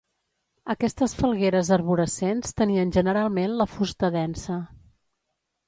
[0.73, 4.61] Aquestes falgueres arborescents tenien generalment la fusta densa.